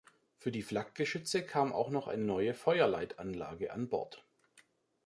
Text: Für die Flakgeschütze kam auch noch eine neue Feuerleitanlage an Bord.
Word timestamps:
Für 0.35 0.51
die 0.51 0.63
Flakgeschütze 0.63 1.45
kam 1.45 1.71
auch 1.73 1.91
noch 1.91 2.07
eine 2.07 2.23
neue 2.23 2.55
Feuerleitanlage 2.55 3.71
an 3.71 3.87
Bord. 3.87 4.25